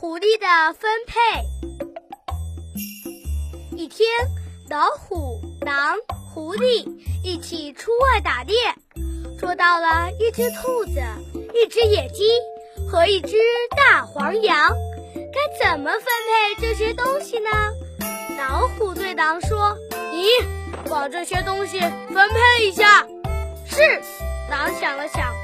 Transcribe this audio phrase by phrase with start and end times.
[0.00, 1.18] 狐狸的分配。
[3.76, 4.06] 一天，
[4.70, 5.96] 老虎、狼、
[6.32, 6.86] 狐狸
[7.24, 8.54] 一起出外打猎，
[9.40, 11.00] 捉到了一只兔子、
[11.52, 12.28] 一只野鸡
[12.88, 13.36] 和一只
[13.76, 14.70] 大黄羊。
[15.32, 17.50] 该怎么分配这些东西呢？
[18.38, 19.76] 老虎对狼说
[20.14, 20.28] ：“咦，
[20.88, 23.04] 把这些东西分配一下。”
[23.66, 23.82] 是。
[24.48, 25.34] 狼想了想，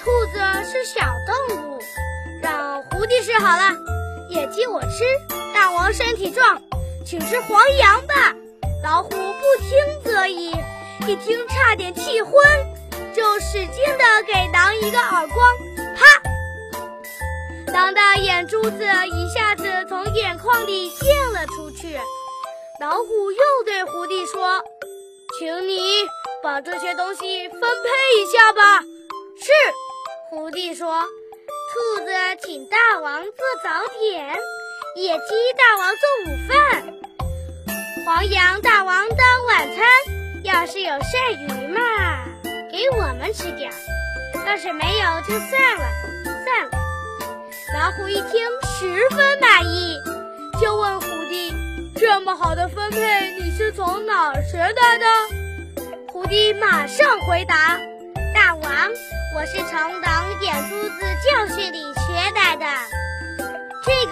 [0.00, 1.73] 兔子是小动物，
[3.04, 3.70] 狐狸吃好了。
[4.30, 5.04] 野鸡我吃，
[5.52, 6.58] 大王身体壮，
[7.04, 8.34] 请吃黄羊吧。
[8.82, 9.16] 老虎不
[9.60, 10.52] 听则已，
[11.06, 12.32] 一听差点气昏，
[13.14, 15.54] 就使劲的给狼一个耳光，
[15.94, 17.72] 啪！
[17.74, 18.78] 狼的眼珠子
[19.12, 22.00] 一下子从眼眶里溅了出去。
[22.80, 24.64] 老虎又对狐狸说
[25.38, 25.76] ：“请你。”
[26.42, 28.80] 把这些东西分配一下吧。
[28.80, 29.52] 是，
[30.30, 31.04] 狐狸说。
[31.74, 32.12] 兔子
[32.46, 33.32] 请大王做
[33.64, 34.28] 早点，
[34.94, 36.54] 野鸡大王做午饭，
[38.06, 39.84] 黄羊大王当晚餐。
[40.44, 41.80] 要是有鳝鱼嘛，
[42.70, 43.72] 给我们吃点；
[44.46, 45.84] 要是没有，就算了，
[46.44, 46.78] 算了。
[47.74, 49.98] 老虎一听，十分满意，
[50.60, 51.52] 就问狐狸
[51.98, 55.06] ：“这么好的分配，你是从哪儿学来的？”
[56.12, 57.80] 狐狸马上回答
[58.32, 58.70] ：“大王，
[59.34, 61.63] 我是从狼眼珠子教训。”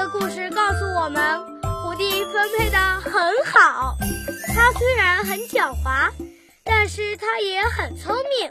[0.00, 1.22] 个故事告诉我们，
[1.62, 3.12] 狐狸分配的很
[3.44, 3.94] 好。
[4.48, 6.10] 它虽然很狡猾，
[6.64, 8.50] 但是它也很聪明。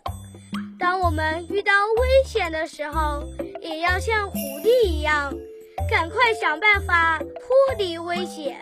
[0.77, 3.23] 当我们遇到危险的时候，
[3.61, 5.33] 也要像狐狸一样，
[5.89, 8.59] 赶快想办法脱离危险。